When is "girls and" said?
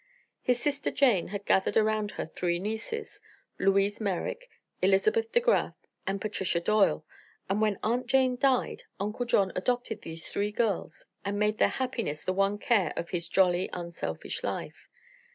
10.51-11.37